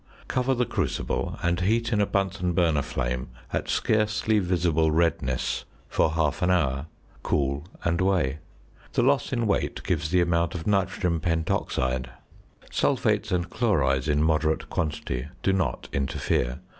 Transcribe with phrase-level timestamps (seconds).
[0.27, 6.13] Cover the crucible, and heat in a Bunsen burner flame at scarcely visible redness for
[6.13, 6.87] half an hour.
[7.21, 8.39] Cool and weigh.
[8.93, 12.09] The loss in weight gives the amount of nitrogen pentoxide.
[12.71, 16.61] Sulphates and chlorides in moderate quantity do not interfere.